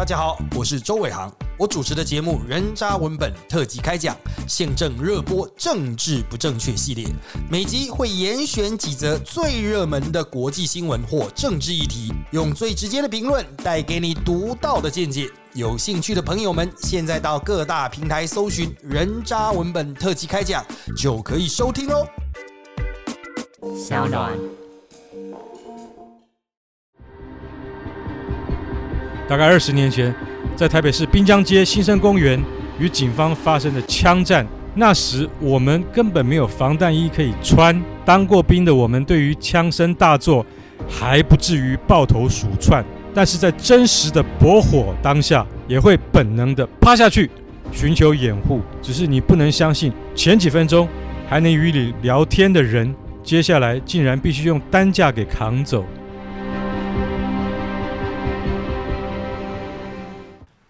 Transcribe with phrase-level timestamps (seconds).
[0.00, 4.16] 大家好，我是周伟航，我主持的节目《人渣文本特辑开讲》，
[4.48, 7.06] 现正热播政治不正确系列，
[7.50, 15.30] 每集会严选几则最热门的国际新闻或政治议题，用最直接的评论带给你独到的见解。
[15.52, 20.64] 有兴趣的朋友们，现在到各大平台搜寻《人渣文本特辑开讲》，
[20.96, 22.08] 就可以收听哦。
[23.76, 24.32] 小暖。
[29.30, 30.12] 大概二十年前，
[30.56, 32.42] 在台北市滨江街新生公园
[32.80, 34.44] 与警方发生的枪战。
[34.74, 40.44] 那时我们根本没有防弹衣可以穿，当过兵的我们对于枪声大作
[40.88, 42.84] 还不至于抱头鼠窜，
[43.14, 47.30] 但是在真实的搏火当下，也会本能的趴下去
[47.70, 48.60] 寻求掩护。
[48.82, 50.88] 只是你不能相信，前几分钟
[51.28, 52.92] 还能与你聊天的人，
[53.22, 55.84] 接下来竟然必须用担架给扛走。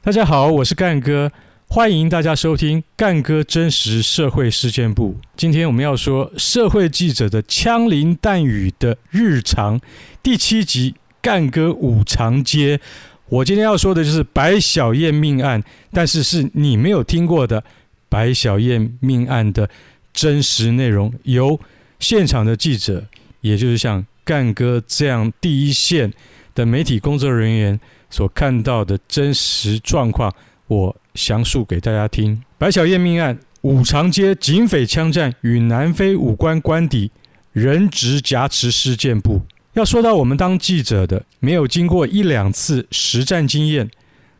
[0.03, 1.31] 大家好，我是干哥，
[1.69, 5.15] 欢迎大家收听干哥真实社会事件部。
[5.37, 9.79] 今天我们要说社会记者的枪林弹雨的日常
[10.23, 12.81] 第七集，干哥五常街。
[13.29, 17.62] 我今天要说的就是白小燕命案，但是是你没有听过的
[18.09, 19.69] 白小燕命案的
[20.14, 21.61] 真实内容，由
[21.98, 23.05] 现场的记者，
[23.42, 26.11] 也就是像干哥这样第一线
[26.55, 27.79] 的媒体工作人员。
[28.11, 30.30] 所看到的真实状况，
[30.66, 32.42] 我详述给大家听。
[32.58, 37.11] 白小燕命案，五常街警匪枪战与南非武官官邸
[37.52, 39.41] 人质挟持事件簿。
[39.75, 43.89] 要说到我们当记者的，没有经过一两次实战经验，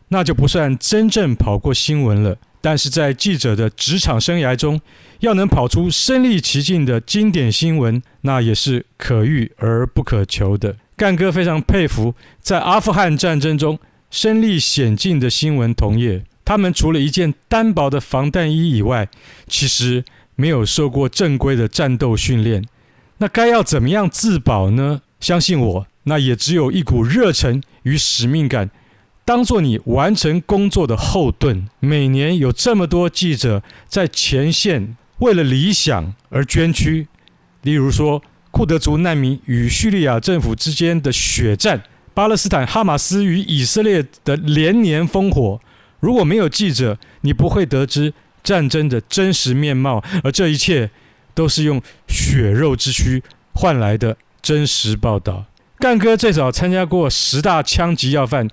[0.09, 2.37] 那就不算真正跑过新闻了。
[2.63, 4.79] 但是在记者的职场生涯中，
[5.21, 10.75] 要能跑出身历其境的经典新闻，那也是可遇而不可求的。
[11.01, 13.79] 干哥非常佩服在阿富汗战争中
[14.11, 19.09] 身历险境的新闻同业，他们除了一件单薄的防弹衣以外，
[19.47, 22.63] 其实没有受过正规的战斗训练。
[23.17, 25.01] 那该要怎么样自保呢？
[25.19, 28.69] 相信我，那也只有一股热忱与使命感，
[29.25, 31.67] 当做你完成工作的后盾。
[31.79, 37.07] 每年有这么多记者在前线为了理想而捐躯，
[37.63, 38.21] 例如说。
[38.51, 41.81] 库德族难民与叙利亚政府之间的血战，
[42.13, 45.59] 巴勒斯坦哈马斯与以色列的连年烽火。
[45.99, 48.13] 如果没有记者，你不会得知
[48.43, 50.91] 战争的真实面貌，而这一切
[51.33, 53.23] 都是用血肉之躯
[53.53, 55.45] 换来的真实报道。
[55.79, 58.47] 干哥最早参加过十大枪击要犯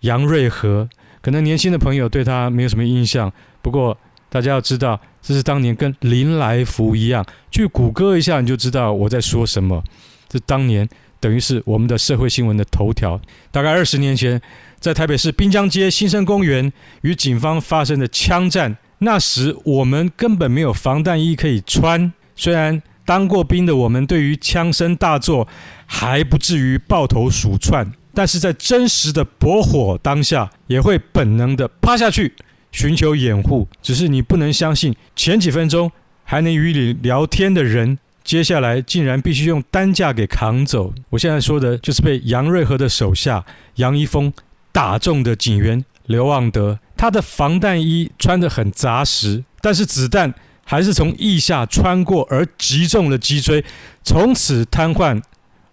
[0.00, 0.88] 杨瑞和，
[1.22, 3.32] 可能年轻的朋友对他没有什么印象，
[3.62, 3.98] 不过。
[4.30, 9.82] 大家要知道，这是当年跟林来福一样，去谷歌一下你就知道我在说什么。
[10.28, 10.86] 这当年
[11.18, 13.20] 等于是我们的社会新闻的头条。
[13.50, 14.40] 大概二十年前，
[14.78, 22.12] 在台北市滨江街新生公园与警方发生的枪战，那时我们根本没有防弹衣可以穿。
[22.36, 25.48] 虽然当过兵的我们对于枪声大作
[25.86, 32.34] 还不至于抱头鼠窜，但是在真实的驳火当下，也会本能的趴下去。
[32.70, 35.90] 寻求掩护，只是你不能相信，前几分钟
[36.24, 40.92] 还能与你聊天的人，接下来竟然必须用担架给扛走。
[41.10, 43.44] 我现在说的就是被杨瑞和的手下
[43.76, 44.32] 杨一峰
[44.70, 53.64] 打中的警员刘旺德，他的防弹衣穿得很扎实，但是子弹还是从腋下穿过而击中了脊椎，
[54.04, 55.22] 从此瘫痪。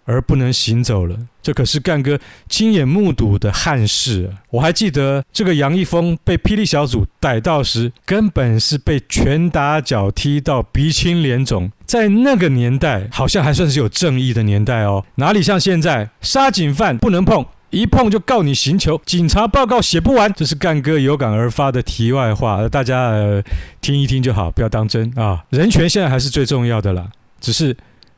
[0.06, 2.18] 而不能行走了，这可是干哥
[2.48, 4.40] 亲眼目睹的憾事啊！
[4.50, 11.70] 我还记得这个杨一峰被霹雳小组逮到时，根本是被拳打脚踢到鼻青脸肿。
[11.84, 20.32] 在那个年代，好像还算是有正义的年代哦，哪里像现在，杀警犯不能碰，一碰就告你刑求，警察报告写不完。
[20.32, 23.42] 这是干哥有感而发的题外话，大家呃
[23.80, 25.44] 听一听就好，不要当真啊！
[25.50, 27.08] 人权现在还是最重要的啦，
[27.40, 27.76] 只是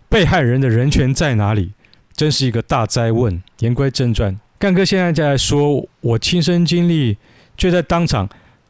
[0.08, 1.72] 被害人的人权在哪里？
[2.18, 3.40] 真是一个大哉问。
[3.60, 7.16] 言归正传，干哥现在在说，我亲身经历，
[7.56, 8.28] 却在当场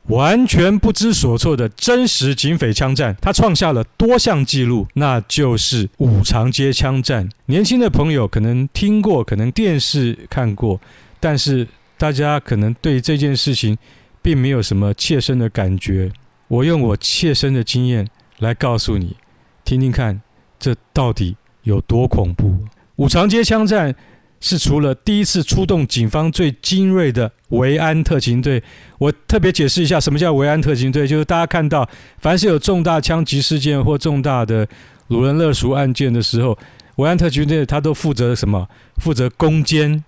[0.08, 7.26] 完全不知所措的真实警匪枪战，他创下了多项纪录，那就是五常街枪战。
[7.46, 10.78] 年轻的朋友可能听过，可能电视看过，
[11.18, 11.66] 但是
[11.96, 13.78] 大家可能对这件事情
[14.20, 16.12] 并没有什么切身的感觉。
[16.48, 18.06] 我用我切身的经验
[18.40, 19.16] 来告诉你，
[19.64, 20.20] 听听看，
[20.58, 22.54] 这到底有多恐怖。
[22.98, 23.94] 五常街枪战
[24.40, 28.62] 是除了第一次出动警方最精锐的维安特勤队，
[28.98, 34.66] 我特别解释一下什么叫维安特勤队，就是大家看到凡是有重大枪击事件或重大的
[35.10, 36.58] 掳人勒赎案件的时候，
[36.96, 38.68] 维安特勤队他都负责什么？
[38.96, 40.02] 负责攻坚，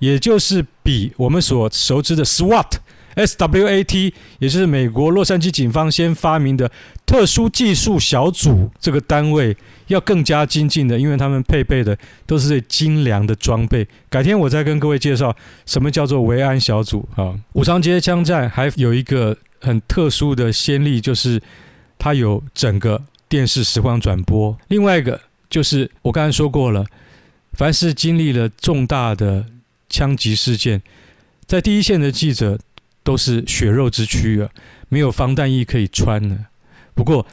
[0.00, 2.72] 也就是比我们所熟知的 SWAT。
[3.14, 6.70] SWAT，也就是美国洛杉矶警方先发明的
[7.04, 9.54] 特殊技术小组这个单位，
[9.88, 13.86] 要更加精进的，因为他们配备的都是最精良的装备。
[14.08, 15.36] 改天我再跟各位介绍
[15.66, 17.34] 什么叫做维安小组啊。
[17.52, 21.40] 武长街枪战还有一个很特殊的先例，就是
[21.98, 24.56] 它有整个电视实况转播。
[24.68, 25.20] 另外一个
[25.50, 26.86] 就是我刚才说过了，
[27.52, 29.44] 凡是经历了重大的
[29.90, 30.80] 枪击事件，
[31.46, 32.58] 在第一线的记者。
[33.02, 34.48] 都是血肉之躯啊，
[34.88, 36.46] 没有防弹衣可以穿呢。
[36.94, 37.26] 不过，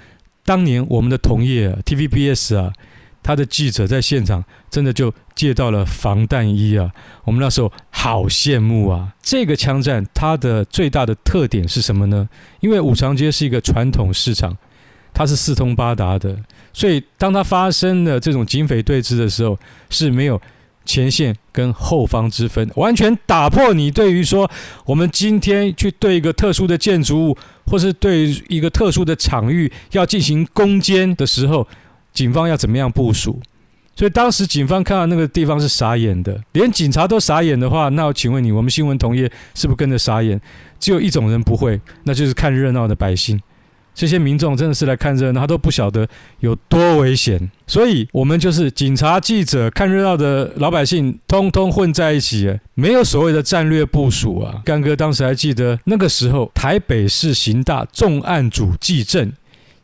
[0.43, 2.73] 当年我们的同业啊，TVBS 啊，
[3.21, 6.91] 他的记者在现场真的就借到了防弹衣啊。
[7.25, 9.13] 我们那时候好羡慕啊。
[9.21, 12.27] 这个枪战它的最大的特点是什么呢？
[12.61, 14.57] 因为五常街是一个传统市场，
[15.13, 16.37] 它是四通八达的，
[16.73, 20.41] 所以当它发生了这种警匪对峙的时候是没有。
[20.85, 24.49] 前线跟后方之分，完全打破你对于说
[24.85, 31.67] 我们今天去对一个特殊的建筑物，或是对一个特殊的场域要进行攻坚的时候，
[32.11, 33.39] 警方要怎么样部署？
[33.95, 40.39] 所以当时警方看到那个地方是傻眼的，连警察都傻眼的话，那我请问你，我们新闻同业是不是跟着傻眼？
[40.79, 43.39] 只有一种人不会，那就是看热闹的百姓。
[43.99, 46.07] 这些民众真的是来看热闹，他都不晓得
[46.39, 54.61] 有多危险，所以我们就是警察、记者、看热闹的老百姓，通通混在一起，没有所谓的战略部署啊。
[54.63, 59.33] 干哥当时还记得那个时候，台北市刑大重案组纪政，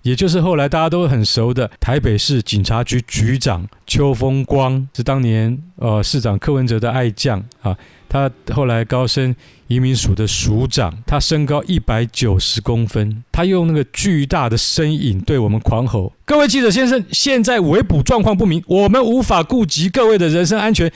[0.04, 7.76] 也就是后来大家都很熟的台北市警察局局长邱风光，是当年呃市长柯文哲的爱将啊。
[8.16, 9.36] 他后来高升
[9.68, 20.90] 移民署的署长，他身高一百九十公分，他用那个巨大的身影对我们狂吼：“各位记者先生，现在围捕状况不明，我们无法顾及各位的人身安全，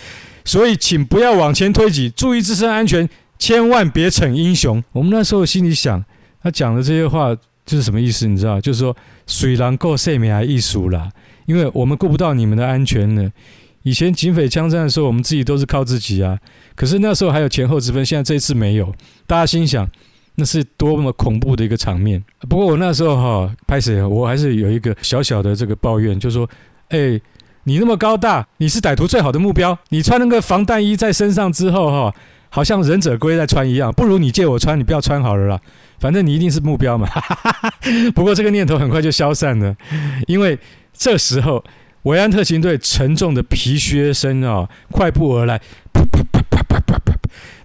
[0.45, 6.01] 所以请不要往前推挤，注意自身安全，千万别逞英雄。”我们那时候心里想，
[6.41, 7.35] 他讲的这些话
[7.65, 8.27] 就是什么意思？
[8.27, 8.95] 你知道，就是说
[9.27, 11.09] 水狼够生命还艺术啦，
[11.45, 13.29] 因为我们顾不到你们的安全呢。
[13.83, 16.37] 以前警匪枪战的时候，我们自己都是靠自己啊。
[16.75, 18.93] 可是那时候还有前后之分，现在这一次没有。
[19.25, 19.87] 大家心想，
[20.35, 22.23] 那是多么恐怖的一个场面。
[22.49, 24.03] 不过我那时候哈，拍谁？
[24.03, 26.49] 我还是有一个小小的这个抱怨，就是说，
[26.89, 27.19] 哎，
[27.63, 29.77] 你那么高大，你是歹徒最好的目标。
[29.89, 32.15] 你穿那个防弹衣在身上之后哈，
[32.49, 33.91] 好像忍者龟在穿一样。
[33.93, 35.59] 不如你借我穿，你不要穿好了啦。
[35.99, 37.07] 反正你一定是目标嘛。
[38.13, 39.75] 不过这个念头很快就消散了，
[40.27, 40.59] 因为
[40.93, 41.63] 这时候。
[42.03, 45.57] 维安特勤队沉重的皮靴声啊，快步而来，
[45.91, 47.13] 啪啪啪啪啪啪啪，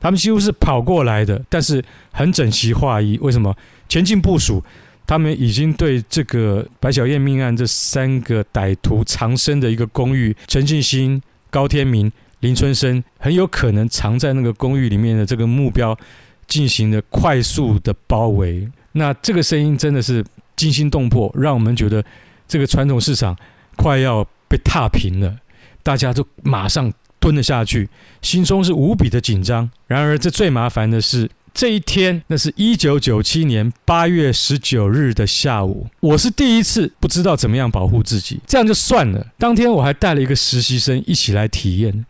[0.00, 3.16] 他们几乎是跑过来的，但是很整齐划一。
[3.18, 3.54] 为什么？
[3.88, 4.62] 前进部署，
[5.06, 12.10] 他们已经对这个白小燕命案这三个歹徒藏身的一个公寓，陈进兴、高天明、
[12.40, 15.96] 林春生，很有可能藏在那个公寓里面的这个目标，
[16.48, 18.68] 进行了快速的包围。
[18.92, 20.24] 那这个声音真的是
[20.56, 22.04] 惊心动魄，让我们觉得
[22.48, 23.36] 这个传统市场。
[23.76, 25.36] 快要被踏平了，
[25.82, 27.88] 大家都马上蹲了下去，
[28.22, 29.70] 心中是无比的紧张。
[29.86, 38.40] 然而，这最麻烦的是这一天，那是一九九七年八月十九日的下午，我是第一次不知道怎么样保护自己。
[38.46, 42.04] 这样就算了，当天我还带了一个实习生一起来体验，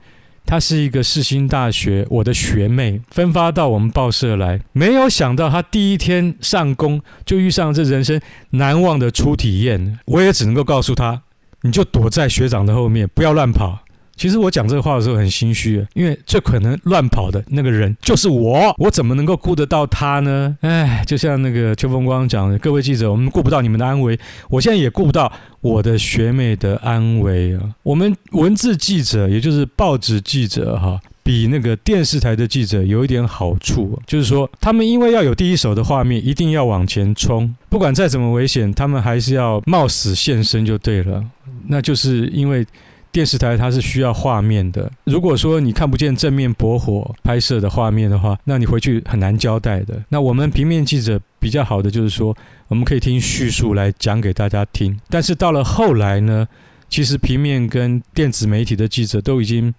[0.46, 4.60] 她是一个世新大学我的学妹，分发到我们报社来。
[4.72, 8.19] 没有想到，她第一天上工就遇上这人生
[8.50, 11.22] 难忘的初体验，我也只能够告诉她。
[11.64, 13.78] 你就躲在学长的后面，不要乱跑。
[14.16, 20.56] 其实我讲这个话的时候很心虚，因为最可能乱跑的那个人就是我，我怎么能够顾得到他呢？
[20.60, 24.16] 哎，就像那个邱风光讲的，各位记者，我们顾不到你们的安危，
[24.50, 27.74] 我现在也顾不到我的学妹的安危啊。
[27.82, 31.00] 我们文字记者，也就是报纸记者，哈。
[31.24, 41.24] 比那个电视台的记者有一点好处，就是说他们因为要有第一手的画面，一定要往前冲，不管再怎么危险，他们还是要冒死现身就对了。
[41.66, 42.66] 那就是因为
[43.10, 49.98] 电视台它是需要画面的，如果说你看不见正面驳火拍摄的画面的话，那你回去很难交代的。
[50.10, 52.36] 那我们平面记者比较好的就是说，
[52.69, 55.00] 我们可以听叙述来讲给大家听。
[55.08, 56.46] 但是到了后来呢，
[56.90, 59.72] 其实平面跟电子媒体的记者都已经。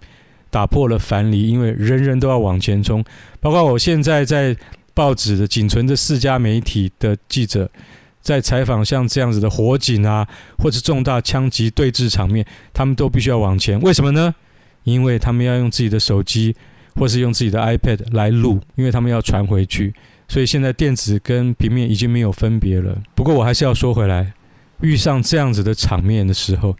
[0.56, 3.04] 打破了藩篱，因为人人都要往前冲，
[3.40, 4.56] 包括我现在在
[4.94, 7.70] 报纸的仅存的四家媒体的记者，
[8.22, 13.78] 在采访像这样子的火警啊，或者重大枪击对峙场面，他们都必须要往前。
[13.82, 14.34] 为什么呢？
[14.84, 16.56] 因为他们要用自己的手机，
[16.94, 19.92] 或是用自己的 iPad 来录，因为他们要传回去。
[20.26, 22.96] 所以现在电子跟平面已经没有分别了。
[23.14, 24.32] 不过我还是要说回来，
[24.80, 26.74] 遇上这样子的场面的时候。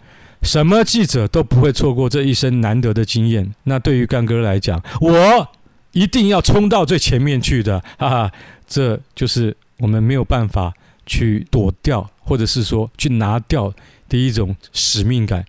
[0.46, 3.52] 什么记者都不会错过这一生难得的经验。
[3.64, 5.48] 那对于干哥来讲，我
[5.92, 8.32] 一定要冲到最前面去的， 哈哈，
[8.66, 10.72] 这就是我们没有办法
[11.04, 13.72] 去躲掉，或者是说去拿掉
[14.08, 15.44] 的一种使命感，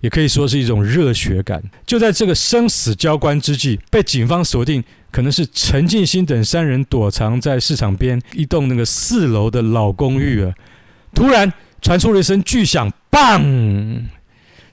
[0.00, 1.62] 也可以说是一种热血感。
[1.86, 10.52] 就在这个生死交关之际，被警方锁定，可能是陈进兴等三人躲藏在市场边一栋那个四楼的老公寓啊，
[11.14, 13.40] 突然传出了一声巨响，棒！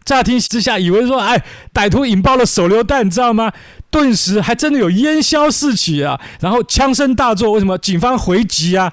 [0.09, 1.39] 乍听之下，以为说，哎，
[1.71, 3.53] 歹徒引爆了手榴弹，你知道吗？
[3.91, 6.19] 顿时还真的有烟硝四起啊！
[6.39, 7.77] 然后枪声大作，为什么？
[7.77, 8.91] 警方回击啊！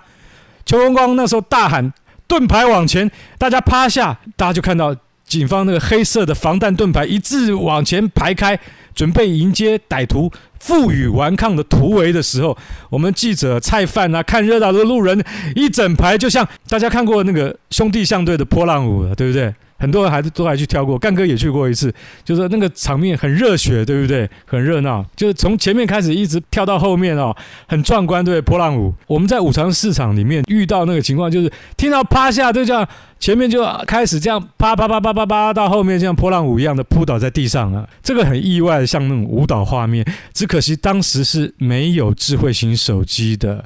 [0.66, 1.90] 邱光光那时候大喊
[2.28, 4.94] ：“盾牌往前！”大家趴下，大家就看到
[5.24, 8.58] 警方那个黑色的防弹盾牌一字往前排开，
[8.94, 10.30] 准备迎接歹徒
[10.60, 12.54] 负隅顽抗的突围的时候，
[12.90, 19.54] 我们记者、菜贩啊，看热闹的路人一整排，就像大家看过那个兄弟象队的波浪舞了，对不对？
[19.78, 21.92] 很多人还是都还去跳过，干哥也去过一次，
[22.24, 24.28] 就是那个场面很热血，对不对？
[24.46, 27.34] 很热闹，就是从前面开始一直跳到后面哦，
[27.68, 28.94] 很壮观，对，波浪舞。
[29.06, 32.86] 我们在五常市场里面遇到那个情况，就是听到趴下，就这样
[33.18, 40.06] 前面就开始这样啪啪啪啪啪啪，到后面像波浪舞一样的扑倒在地上啊，这个很意外，像那种舞蹈画面。
[40.32, 43.64] 只可惜当时是没有智慧型手机的。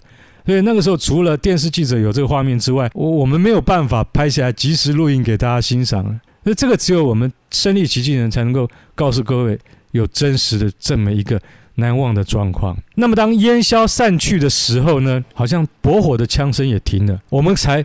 [0.51, 6.21] 所以那个时候，除了电视记者有这个画面之外，我我们没有办法拍下来及时录音给大家欣赏。
[6.43, 9.57] 那这个只有我们身历其境的人才能够告诉各位，
[9.93, 11.41] 有真实的这么一个
[11.77, 12.77] 难忘的状况。
[12.97, 17.85] 那么当烟消散去的时候呢，好像驳火的枪声也停了，我们才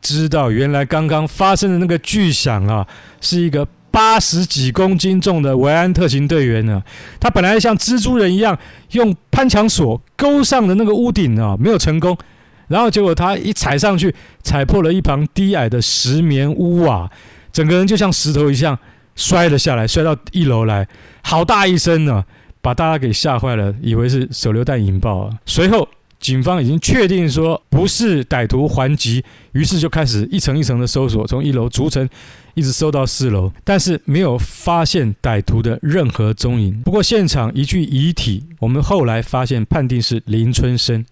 [0.00, 2.86] 知道原来刚刚发生的那个巨响啊，
[3.20, 3.66] 是一个。
[3.94, 6.82] 八十几公斤重的维安特勤队员呢，
[7.20, 8.58] 他本来像蜘蛛人一样
[8.90, 12.18] 用攀墙索勾上的那个屋顶啊，没有成功，
[12.66, 17.08] 然后结果他一踩上去，踩破了一旁低矮的石棉屋瓦，
[17.52, 18.76] 整个人就像石头一样
[19.14, 20.88] 摔了下来，摔到一楼来，
[21.22, 22.24] 好大一声呢，
[22.60, 25.30] 把大家给吓坏了，以为是手榴弹引爆啊。
[25.46, 32.08] 随后警方已经确定说不是歹徒还击，于是就开始一层一层的搜索，从一楼逐层。
[32.54, 36.80] 一直搜到四楼，但是没有发现歹徒的任何踪影。
[36.82, 41.04] 不过现场一具遗体，我们后来发现判定是林春生，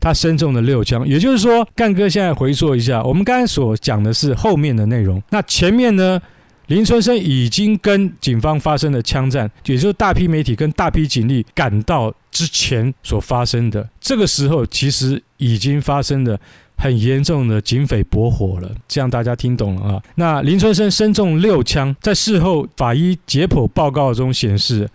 [0.00, 1.06] 他身中了六枪。
[1.06, 5.22] 也就是说，干哥现在回溯一下，我们刚才所讲的是后面的内容。
[5.30, 6.20] 那前面呢，
[6.68, 13.88] 林春生已经跟警方发生了枪战，也就是大批媒体跟大批警力赶到之前所发生的。
[14.00, 16.38] 这个时候其实已经发生了。
[16.78, 20.02] 很严重的警匪驳火了，这样大家听懂了啊？
[20.16, 24.88] 那林春生身中六枪，在事后法医解剖报告中显示，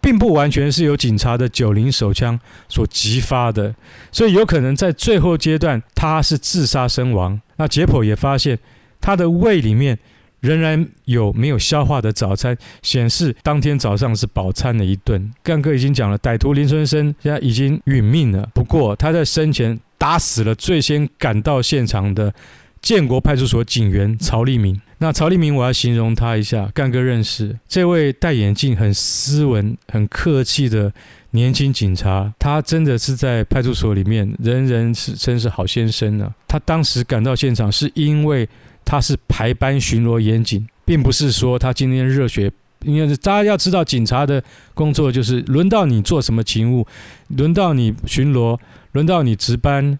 [0.00, 3.74] 并不完全是由警察的九零手枪所击发的，
[4.12, 7.38] 所以有可能在最后阶段他是自杀身亡。
[7.56, 8.58] 那解剖也发现，
[9.00, 9.98] 他的胃里面
[10.40, 15.32] 仍然有没有消化的早餐，显示当天早上是饱餐的一顿。
[15.42, 19.78] 干哥已经讲了，歹徒林春生现在已经殒命了，不过他在生前。
[19.98, 22.34] 打死了最先赶到现场的
[22.80, 24.80] 建国派出所警员曹立明。
[24.98, 30.90] 那曹立明，我要形容他一下，干哥认识这位戴眼镜、很斯文、很客气的
[31.32, 32.32] 年轻警察。
[32.38, 36.32] 他真的是在派出所里面，人人是称是好先生呢、啊。
[36.48, 38.48] 他当时赶到现场，是因为
[38.86, 42.50] 他是排班巡逻严谨，并不是说他今天热血。
[42.82, 46.86] 因为大家要知道，警察的工作就是轮到你做什么勤务，
[47.28, 48.58] 轮到你巡逻。
[48.96, 49.98] 轮到你值班，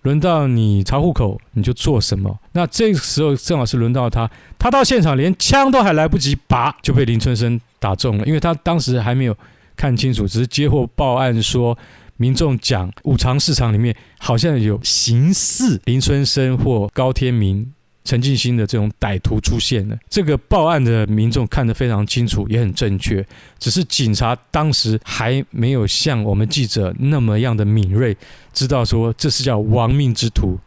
[0.00, 2.38] 轮到你查户口，你就做什么。
[2.52, 8.24] 那这个时候正好是轮到他，他到现场连枪都还来不及拔，就被林春生打中了。
[8.24, 9.36] 因为他当时还没有
[9.76, 11.76] 看清楚，只是接获报案说，
[12.16, 17.70] 民众讲五常市场里面好像有形似林春生或高天明。
[18.08, 23.22] 陈进兴的这种歹徒出现了，这个报案的民众看得非常清楚，也很正确。
[23.58, 28.16] 只是警察当时还没有像我们记者那么样的敏锐，
[28.50, 30.58] 知道说这是叫亡命之徒。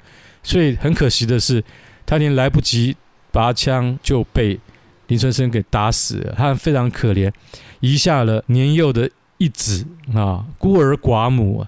[0.44, 1.64] 所以很可惜的是，
[2.06, 2.96] 他连来不及
[3.32, 4.60] 拔枪就被
[5.08, 6.36] 林春生给打死了。
[6.38, 7.32] 他非常可怜，
[7.80, 9.84] 遗下了年幼的一子
[10.14, 11.66] 啊，孤儿寡母。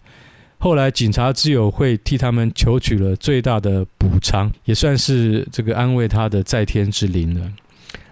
[0.64, 7.52] 后来警察之友会替他们求取了最大的补偿，也算是这个安慰他的在天之灵了。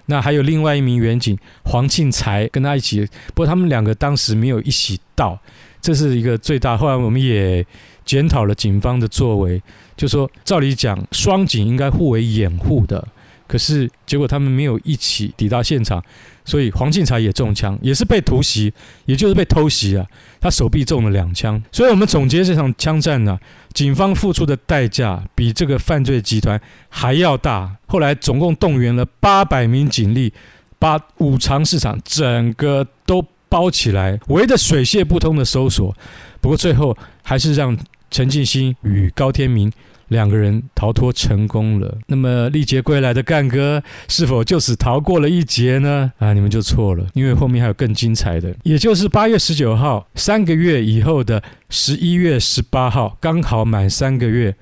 [0.08, 5.40] 那还有另外一名员警黄庆才跟他一起，不过他们两个当时没有一起到，
[5.80, 6.76] 这是一个最大。
[6.76, 7.66] 后来我们也
[8.04, 9.64] 检讨了警方的作为，
[9.96, 13.08] 就说照理讲双警应该互为掩护的，
[13.52, 16.02] 可是结果他们没有一起抵达现场。
[16.44, 18.74] 所以黄进才也中枪，也是被突袭，
[19.06, 20.06] 也就是被偷袭啊。
[20.40, 21.62] 他手臂中了两枪。
[21.72, 23.38] 所以我们总结这场枪战呢，
[23.74, 27.78] 警方付出的代价比这个犯罪集团还要大。
[27.86, 30.34] 后来总共动员了八百名警力，
[30.80, 35.96] 把五常市场整个都包起来，围着水泄不通的搜索。
[36.42, 37.78] 不过最后还是让
[38.10, 39.72] 陈进兴与高天明
[40.12, 41.98] 两个人逃脱成功了。
[42.08, 46.12] 那么历劫归来的干哥是否就此逃过了一劫呢？
[46.20, 54.54] 啊，你们就错了，因为后面还有更精彩的，也就是八月十九号，三个月以后的十一月十八号，刚好满三个月。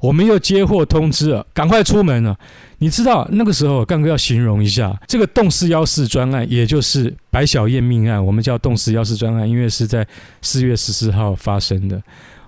[0.00, 2.36] 我们又接获通知了，赶快出门了。
[2.78, 10.06] 你知道那个时候，干哥要形容一下这个洞四幺四专案，也就是白小燕命案，我们叫洞四幺四专案，因为是在
[10.42, 12.02] 四月十四号发生的。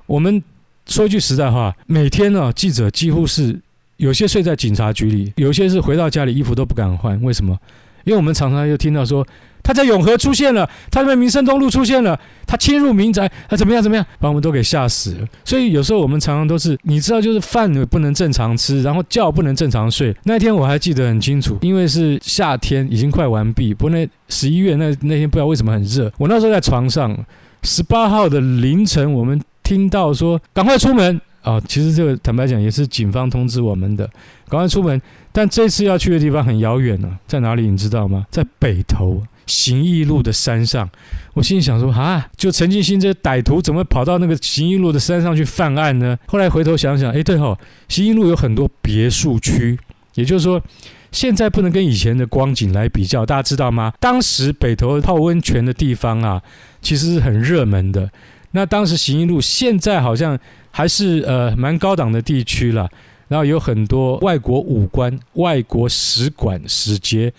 [0.05, 0.43] 我们
[0.87, 3.59] 说句实在话，每天呢，记者几乎是
[3.97, 7.21] 有些睡在警察局里，有些是回到家里衣服都不敢换。
[7.23, 7.57] 为什么？
[8.05, 9.27] 因为我们常常又听到说。
[9.63, 12.17] 他在永和出现了，他在民生东路出现了，
[12.47, 15.27] 他侵入民宅，他怎么样怎么样，把我们都给吓死了。
[15.45, 20.15] 所以有时候我们常常都是，你知道，就是饭不能正常吃，然后觉不能正常睡。
[20.23, 23.75] 那天我还记得很清楚，因为是夏天，已经快完毕。
[23.75, 27.19] 不过那十一月那那天不知道为什么很热，我那时候在床上，
[27.65, 34.05] 十八号的凌晨，我们听到说赶快出门啊、其实这个坦白讲也是警方通知我们的，
[34.49, 35.01] 赶快出门。
[35.33, 38.27] 但这次要去的地方很遥远呢，在哪里你知道吗？
[38.31, 39.23] 在北投。
[39.47, 40.91] 行义路的山上，
[41.35, 46.19] 我心里想说啊，就陈进兴这歹徒怎么跑到那个行义路的山上去犯案呢？
[46.27, 47.57] 后来回头想想，哎，对哦，
[47.89, 49.79] 行义路有很多别墅区，
[50.15, 50.61] 也就是说，
[51.13, 53.25] 现在不能跟以前的光景来比较。
[53.25, 53.93] 大家知道吗？
[54.01, 56.43] 当时北投泡温泉的地方啊，
[56.83, 58.11] 其实是很热门的。
[58.57, 60.37] 那当时行义路现在好像
[60.73, 62.91] 还是呃蛮高档的地区了，
[63.29, 67.33] 然后有很多外国武官、外国使馆、使节。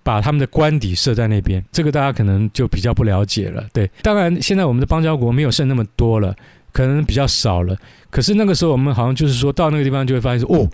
[0.00, 3.62] 把他们的官邸设在那边，这个大家可能就比较不了解了。
[3.74, 6.34] 对，当然现在我们的邦交国没有剩那么多了，
[6.72, 7.76] 可能比较少了。
[8.08, 10.66] 可是那个时候我们好像就是说到那个地方就会发现说，哦，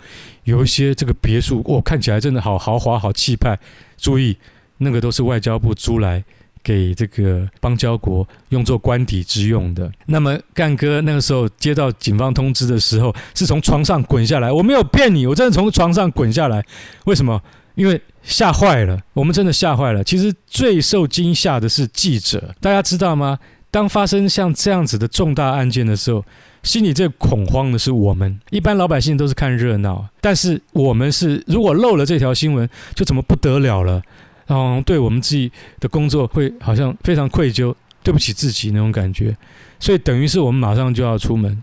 [0.45, 3.59] 有一些这个别墅，哦，看起来真的好豪华、好气派。
[3.97, 4.37] 注意，
[4.79, 6.23] 那个都是外交部租来
[6.65, 9.89] 给这个邦交国用作官邸之用的。
[10.07, 16.65] 那么干哥那个时候接到警方通知的时候，是从床上滚下来，我没有骗你，我真的从床上滚下来。
[17.05, 17.41] 为什么？
[17.75, 20.03] 因为吓坏了，我们真的吓坏了。
[20.05, 23.39] 其实最受惊吓的是记者，大家知道吗？
[23.71, 26.25] 当发生像这样子的重大案件的时候，
[26.63, 28.39] 心里最恐慌的是我们。
[28.51, 34.01] 一般老百姓都是看热闹，但是我们是如果漏了这条新闻，就怎么不得了了？
[34.47, 39.37] 然后对我们自己的工作会好像非常愧疚，对不起自己那种感觉。
[39.79, 41.63] 所以等于是我们马上就要出门。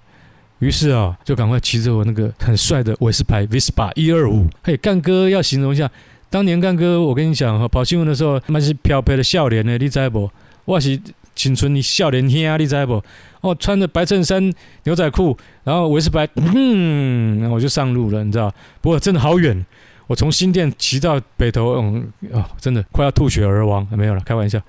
[0.59, 4.47] 于是啊，就赶快骑着我那个很帅的伟士牌 Vespa 一二五。
[4.63, 5.89] 嘿，干哥要形容一下，
[6.29, 10.29] 当年干哥，我跟你讲哈，跑新闻的时候，那是飘飘的笑脸呢，你知不？
[10.65, 10.99] 我是
[11.33, 13.03] 青春的笑脸兄，你知不？
[13.41, 18.53] 哦，穿着白衬衫、牛仔裤，然后维斯牌，嗯，然后我就上路了，你知道？
[18.81, 19.65] 不过真的好远，
[20.11, 24.61] 我从新店骑到北投，嗯，哦，真的快要吐血而亡，没有了，开玩笑。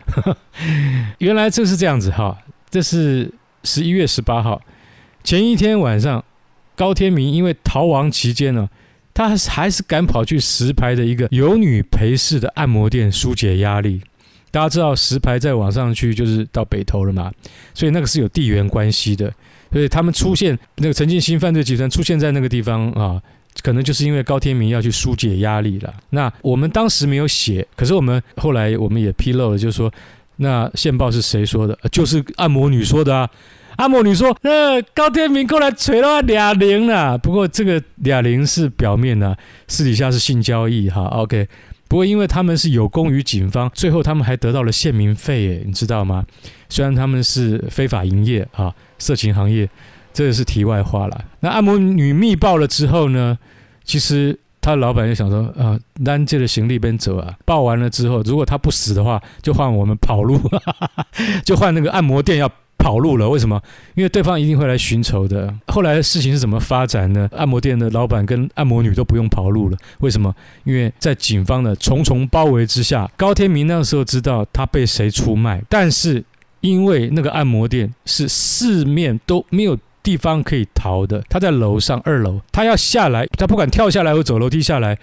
[1.18, 2.38] 原来这是这样子哈，
[2.70, 3.28] 这是
[3.64, 4.62] 十一月十八号。
[5.24, 6.24] 前一天晚上，
[6.76, 8.68] 高天明因为逃亡期间呢，
[9.12, 14.00] 他还是赶跑去石牌的一个有女陪侍的按摩店疏解压力。
[14.52, 17.32] 大家知道石牌再往上去就是到北投了嘛，
[17.74, 19.32] 所以那个是有地缘关系的。
[19.72, 23.20] 所以他们出现那个陈进兴犯罪集团出现在那个地方啊，
[23.62, 25.92] 可能就是因为高天明要去疏解压力了。
[26.10, 29.92] 那我们当时没有写，可是我们后来我们也披露了，就是说
[30.36, 31.78] 那线报是谁说的？
[31.90, 33.28] 就是按摩女说的啊。
[33.76, 37.16] 按摩女说：“呃，高天明过来锤了俩零了。
[37.16, 39.36] 不过这个俩零是表面的，
[39.66, 41.04] 私底下是性交易哈。
[41.06, 41.48] OK，
[41.88, 46.22] 不过因为他们是有功于警方，最后他们还得到了宪民费诶，你知道吗？
[46.68, 49.66] 虽然他们是非法营业啊，色情行业，
[50.12, 51.24] 这个是题外话了。
[51.40, 53.38] 那按摩女密报了之后呢，
[53.84, 57.34] 其实他老板就想说啊，单借的行李边走啊。
[57.44, 60.40] 报完了之后，如果他不死的话，就换我们跑路，
[61.44, 63.62] 就换那个按摩店要。”跑路了，为什么？
[63.94, 65.54] 因为对方一定会来寻仇的。
[65.68, 67.28] 后来的事情是怎么发展呢？
[67.32, 70.34] 按摩店的老板跟按摩女都不用跑路了，为什么？
[70.64, 76.24] 因为在警方的重重包围之下，高天明那个时候知道他被谁出卖，但是
[76.60, 84.98] 因为那个按摩店是四面都没有地方可以逃的，他在楼上二楼，他要下来，他不管跳下来或走楼梯下来。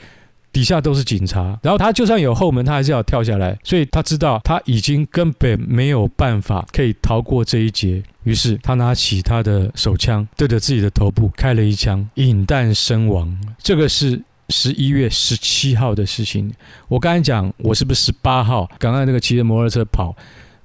[0.52, 8.02] 底下都是警察，然后他就算有后门，他还是要跳下来，所以他知道他已经根本没有办法可以逃过这一劫。
[8.24, 13.40] 于是他拿起他的手枪，对着自己的头部开了一枪，引弹身亡。
[13.60, 16.52] 这个是十一月十七号的事情。
[16.88, 18.68] 我刚才讲，我是不是十八号？
[18.80, 20.16] 刚刚那个骑着摩托车跑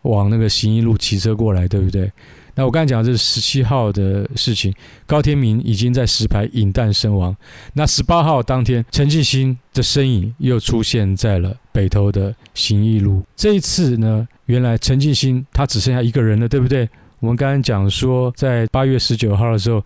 [0.00, 2.10] 往那个行义路骑车过来，对不对？
[2.54, 4.72] 那我刚才讲的是十七号的事情，
[5.06, 7.36] 高天明已经在石牌引弹身亡。
[7.72, 13.22] 那十八号当天，陈进兴的身影又出现在了北投的行义路。
[13.34, 16.88] 这一次呢，原来陈进兴他只剩下一个人了，对不对？
[17.20, 19.82] 我们刚刚讲说，在八月十九号的时候，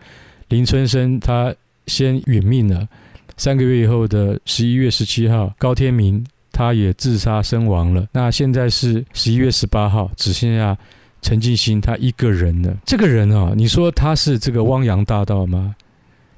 [0.49, 1.55] 林春生他
[1.87, 2.87] 先殒命了。
[3.37, 8.05] 三个月以后的十一月十七号，高天明他也自杀身亡了。
[8.13, 10.77] 那现在是十一月十八号，只剩下
[11.29, 12.75] 陈进兴他一个人的。
[12.87, 15.75] 这个人啊，你说他是这个汪洋大盗吗？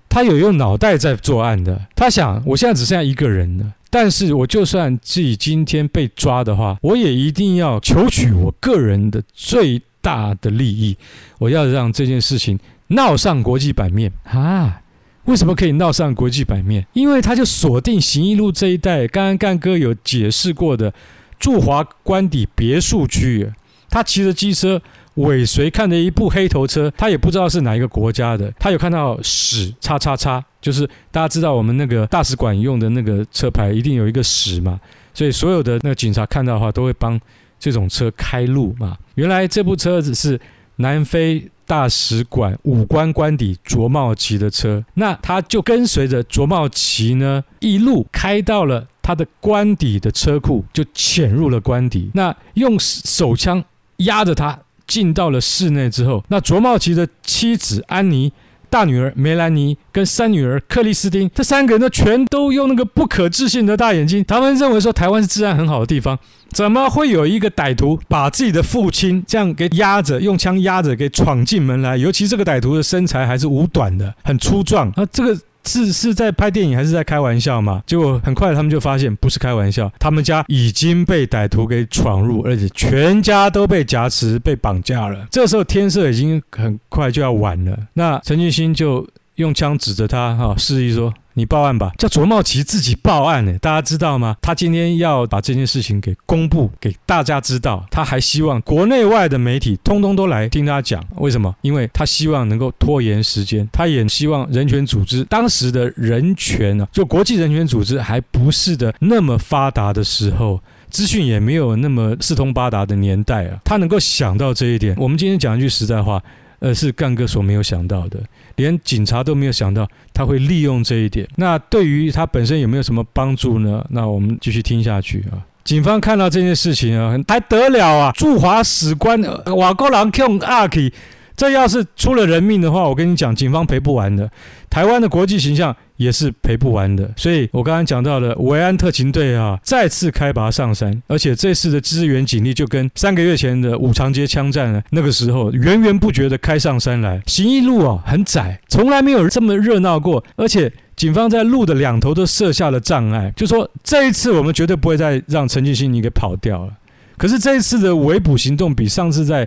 [0.09, 1.81] 他有用脑袋在作案的。
[1.95, 10.97] 他想，我现在只剩下一个人了，但是我就算自己今天被抓的话，我也一定要求取我个人的最大的利益。
[11.39, 14.83] 我要让这件事情闹上国际版面啊！
[15.27, 16.85] 为什么可以闹上国际版面？
[16.95, 20.93] 因为他就锁定行义路这一带，刚刚干哥有解释过的
[21.39, 23.53] 驻华官邸别墅区。
[23.91, 24.81] 他骑着机车
[25.15, 28.51] 尾随，看着一部黑头车，他也不知道是哪一个国家的。
[28.59, 34.81] 他有看到使叉叉叉，就是大家知道我们那个大使馆用的那个车牌，一定有一个使嘛。
[35.13, 37.21] 所以所有的那个警察看到的话，都会帮
[37.59, 38.97] 这种车开路嘛。
[39.17, 40.41] 原来这部车子是
[40.77, 41.51] 南非。
[41.67, 52.11] 大使馆武官官邸卓茂奇的车，那他就跟随着卓茂奇呢，一路开到了他的官邸的车库，就潜入了官邸。
[52.13, 53.63] 那用手枪
[54.05, 58.33] 压着他进到了室内之后，那卓茂奇的妻子安妮。
[58.73, 64.25] 大女儿梅兰妮跟三女儿克里斯汀，这三个人呢，全都用那个不可置信的大眼睛。
[64.25, 66.17] 他们认为说，台湾是治安很好的地方，
[66.53, 71.97] 怎么会有一个歹徒把自己的父亲这样给压着，用枪压着给闯进门来？
[71.97, 74.93] 尤其这个歹徒的身材还是五短的，很粗壮。
[74.97, 75.37] 那这个。
[75.71, 77.83] 是是在拍电影还是在开玩笑嘛？
[77.87, 85.27] 结果很快他们就发现不是开玩笑，他们家已经被歹徒给闯入，而且全家都被挟持、被绑架了。
[85.31, 89.07] 这时候天色已经很快就要晚了，那陈俊兴就
[89.41, 91.13] 用枪指着他，哈，示意说。
[91.35, 93.57] 你报案吧，叫卓茂奇自己报案呢。
[93.61, 94.37] 大家知道吗？
[94.43, 101.03] 他今天要把这件事情给公布给大家知道，他还希望国内外的媒体通通都来听他讲。
[101.17, 101.55] 为什么？
[101.63, 114.97] 因为他希望能够拖延时间，他也希望人权组织当时的人权呢，就国际人权组织还不是的那么发达的时候，资讯也没有那么四通八达的年代啊，他能够想到这一点。
[114.99, 116.21] 我们今天讲一句实在话。
[116.63, 118.21] 呃是干哥所没有想到的，
[118.61, 121.27] 连警察都没有想到他会利用这一点。
[121.37, 123.85] 那对于他本身有没有什么帮助呢？
[123.91, 125.41] 那我们继续听下去啊。
[125.65, 128.13] 警方看到这件事情啊，还得了啊？
[128.13, 129.21] 驻华使官
[129.57, 130.93] 瓦高郎 Q 阿 K，
[131.37, 134.31] 这要是出了人命的话，我跟你讲，警方赔不完的。
[134.69, 135.75] 台湾的国际形象。
[136.01, 147.21] 也是赔不完的，所以我刚刚讲到的维安特勤队啊，再次开拔上山，而且这次的支援警力就跟三个月前的五常街枪战呢，那个时候源源不绝的开上山来。
[147.27, 156.73] 行义路啊很窄，从来没有这么热闹过，而且警方在路的两头都设下了障碍，就说这一次我们绝对不会再让陈进兴你给跑掉了。
[157.19, 159.47] 可是这一次的围捕行动比上次在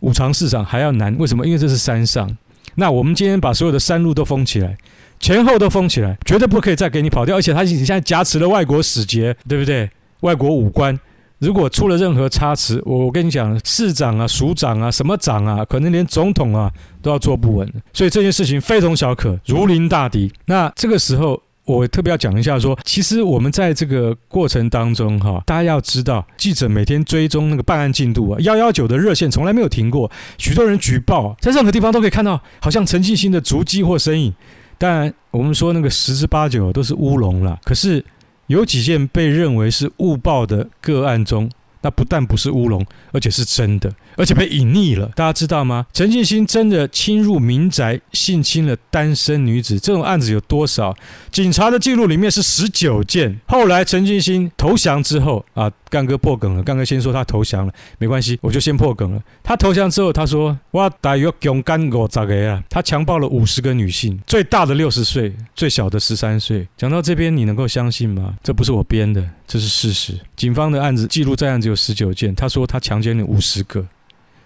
[0.00, 1.46] 五常市场还要难，为什么？
[1.46, 2.36] 因为这是山上，
[2.74, 4.76] 那我们今天把所有的山路都封起来。
[5.22, 7.36] 前后都封起来，绝对不可以再给你跑掉。
[7.36, 9.88] 而且他已经现在挟持了外国使节，对不对？
[10.20, 10.98] 外国武官，
[11.38, 17.72] 如果出了任何差池，我我跟你讲，市长啊、署长啊、什么长啊，可能连总统啊都要坐不稳。
[17.92, 20.32] 所以这件事情非同小可，如临大敌。
[20.46, 34.34] 那这个时候，我特别要讲一下说，说其实我们在这个过程当中，哈，大家要知道，记者每天追踪那个办案进度啊，幺幺九的热线从来没有停过，许多人举报，在任何地方都可以看到，好像陈进兴的足迹或身影。
[34.82, 37.56] 当然，我们说那个十之八九都是乌龙了。
[37.62, 38.04] 可是
[38.48, 41.48] 有几件被认为是误报的个案中，
[41.82, 43.88] 那不但不是乌龙，而且是真的。
[44.16, 45.86] 而且被隐匿了，大家知道吗？
[45.92, 50.94] 陈进兴真的侵入民宅性侵了单身女子，这种案子有多少？
[51.30, 53.40] 警察的记录里面是十九件。
[53.46, 56.62] 后来陈进兴投降之后啊，干哥破梗了。
[56.62, 59.22] 干哥先说他投降了，没关系，我就先破梗了。
[59.42, 66.66] 他投降之后，他说：“我大约勇敢过咋个呀？”他强暴了五十个女性，最大的六十岁，最小的十三岁。
[66.76, 68.34] 讲到这边，你能够相信吗？
[68.42, 70.18] 这不是我编的，这是事实。
[70.36, 73.86] 警方的案子记录在案只有十九件，他说他强奸了五十个。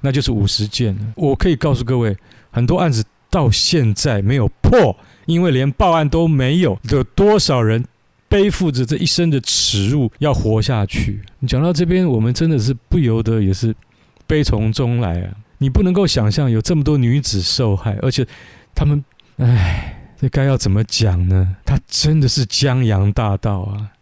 [0.00, 0.96] 那就是五十件。
[1.16, 2.16] 我可以告诉各位，
[2.50, 6.78] 很多案子到现在没有破，因为连报案都没有。
[6.90, 7.84] 有多少人
[8.28, 11.20] 背负着这一生的耻辱要活下去？
[11.40, 13.74] 你讲到这边，我们真的是不由得也是
[14.26, 15.36] 悲从中来啊！
[15.58, 18.26] 你不能够想象有这么多女子受害，而且
[18.74, 19.04] 他们，
[19.38, 21.56] 唉，这该要怎么讲呢？
[21.64, 23.92] 他真的是江洋大盗啊！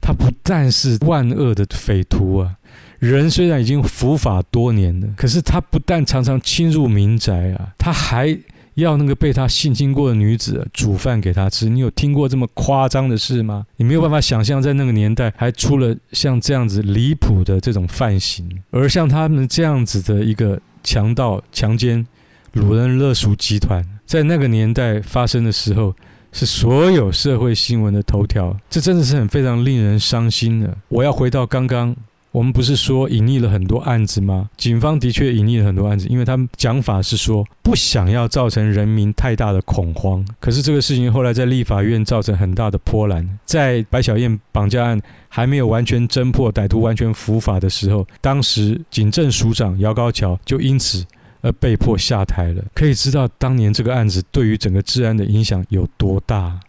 [0.00, 2.56] 他不但是万恶的匪徒啊！
[2.98, 8.36] 人虽然已经伏法多年了，可是他不但常常侵入民宅啊，他还
[8.74, 11.68] 要那个被他性侵过的女子煮饭给他吃。
[11.68, 13.66] 你有听过这么夸张的事吗？
[13.76, 22.06] 你没有办法想象，在那个年代还出了像这样子离谱的这种犯行，而像他们这样子的一个强盗、强奸、
[22.54, 25.94] 掳人勒赎集团，在那个年代发生的时候，
[26.32, 28.54] 是所有社会新闻的头条。
[28.68, 30.76] 这真的是很非常令人伤心的。
[30.88, 31.94] 我要回到刚刚。
[32.36, 34.50] 我们不是说隐匿了很多案子吗？
[34.58, 40.22] 警方的确隐匿了很多案子，因为他们讲法是说不想要造成人民太大的恐慌。
[40.38, 51.06] 可是这个事情后来在立法院造成很大的波澜，在白小燕绑架案还没有完全侦破、歹徒完全伏法的时候，当时警政署长姚高桥就因此
[51.40, 52.62] 而被迫下台了。
[52.74, 56.60] 可以知道当年这个案子对于整个治安的影响有多大。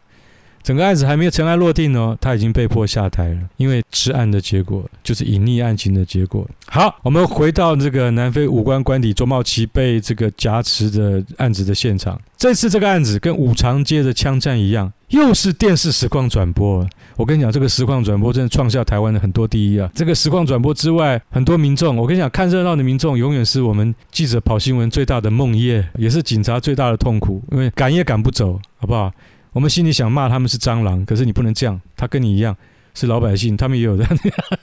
[0.67, 6.45] 整个案子还没有尘埃落定哦，他已经被迫下台了，因为吃案的结果就是隐匿案情的结果。
[6.65, 12.19] 好，我们回到这个南非武官官邸卓茂奇被这个挟持的案子的现场。
[12.35, 16.85] 这次这个案子跟五常街的枪战一样，又是电视实况转播。
[17.15, 19.89] 我跟你讲，这个实况转播真的创下台湾的很多第一啊！
[19.95, 29.11] 这个实况转播之外，很多民众，我跟你讲，看热闹的民众永远是我们记者跑新闻最大的梦魇，也是警察最大的痛苦，因为赶也赶不走，好不好？
[29.53, 31.79] 我们心里想骂他们是蟑螂，可是你不能这样。
[31.95, 32.55] 他跟你一样
[32.93, 34.05] 是老百姓，他们也有的，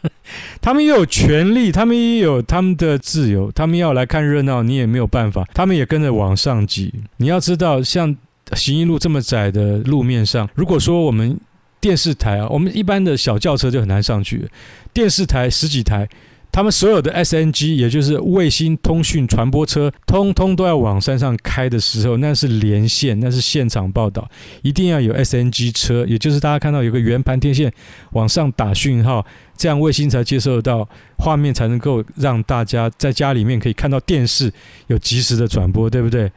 [0.61, 5.45] 他们也有权利，他们也有他们的自由，他们要来看热闹，你也没有办法。
[5.55, 6.93] 他们也跟着往上挤。
[7.17, 8.17] 你要知道，像
[8.53, 11.39] 行义路这么窄的路面上，如果说我们
[11.81, 14.49] 电视台啊，我们一般的小轿车就很难上去，
[14.93, 16.09] 电视台十几台。
[16.55, 24.31] 他们所有的 SNG，也就是卫星通讯传播车，通通都要往山上开的时候，那是连线，那是现场报道，
[24.63, 27.73] 一定要有 SNG 车，也就是大家看到有个圆盘天线
[28.13, 30.89] 往上打讯号，这样卫星才接受到
[31.19, 34.53] 画面，才能够让大家在家里面可以看到电视
[34.87, 36.31] 有及时的转播，对不对？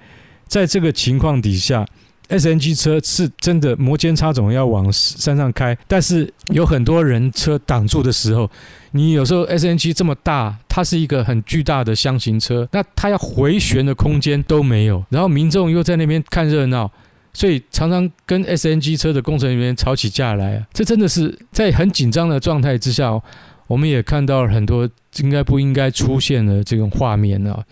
[0.47, 1.85] 在这个情况底下。
[2.29, 8.49] SNG 车是真的摩肩擦踵要往山上开，但是有很多人车挡住的时候，
[8.91, 16.91] 你有时候 SNG 这么大，它是一个很巨大的箱型车，那它要回旋的空间都没有，然后民众又在那边看热闹，
[17.33, 20.63] 所以常常跟 SNG 车的工程人员吵起架来啊！
[20.73, 23.21] 这真的是在很紧张的状态之下，
[23.67, 27.63] 我们也看到了很多应该不应该出现的这种画面啊。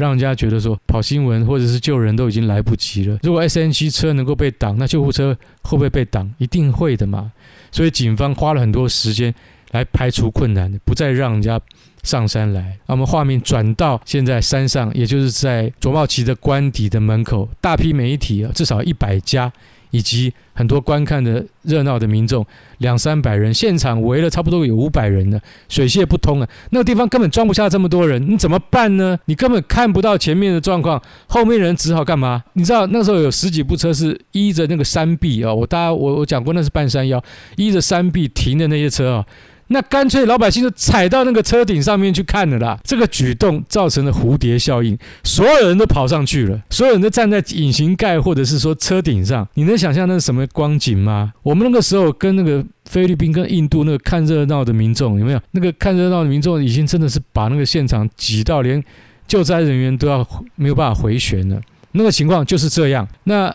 [0.00, 3.18] 让人家觉得说跑新闻或者是救人都已经来不及了。
[3.22, 6.32] 如果 SNG 车能够被挡，那救护车会不会被挡？
[6.38, 7.30] 一定会的嘛。
[7.70, 9.32] 所以警方花了很多时间
[9.72, 11.60] 来排除困难，不再让人家
[12.02, 12.78] 上山来。
[12.86, 19.52] 那我们画面转到现在山上，也就是在卓茂奇的官邸的门口，大批媒体啊，至少一百家。
[19.90, 22.44] 以及很多观看的热闹的民众，
[22.78, 29.18] 两三百人，现场围了差不多有五百人呢，水泄不通啊，那个地方根本装不下这么多人，你怎么办呢？
[29.26, 32.42] 你根本看不到前面的状况，后面人只好干嘛？
[32.54, 37.22] 你知道那时候有十几部车是依着那个山壁啊，我大家我我讲过那是半山腰，
[37.56, 39.26] 依着山壁停的那些车啊。
[39.72, 42.76] 那干脆老百姓就踩到那个车顶上面去看了啦。
[42.82, 49.46] 这个举动造成了蝴蝶效应，所有人都跑上去了，所有人都站在引擎盖或者是说车顶上。
[49.54, 51.32] 你能想象那是什么光景吗？
[51.42, 55.40] 我们那个时候跟那个菲律宾、跟印度那个看热闹的民众有没有？
[55.52, 58.82] 那个看热闹的民众已经真的是把那个现场挤到连
[59.28, 61.60] 救灾人员都要没有办法回旋了。
[61.92, 63.06] 那个情况就是这样。
[63.22, 63.54] 那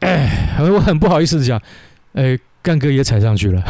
[0.00, 1.58] 哎，我很不好意思讲，
[2.12, 3.62] 哎，干哥也踩上去了。